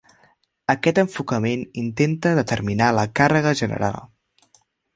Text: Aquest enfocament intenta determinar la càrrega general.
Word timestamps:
Aquest 0.73 1.01
enfocament 1.01 1.65
intenta 1.83 2.31
determinar 2.41 2.89
la 3.01 3.07
càrrega 3.21 3.55
general. 3.63 4.01